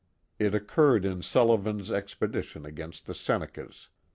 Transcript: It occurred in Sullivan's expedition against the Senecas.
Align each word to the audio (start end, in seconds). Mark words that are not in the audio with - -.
It 0.39 0.55
occurred 0.55 1.05
in 1.05 1.21
Sullivan's 1.21 1.91
expedition 1.91 2.65
against 2.65 3.05
the 3.05 3.13
Senecas. 3.13 3.89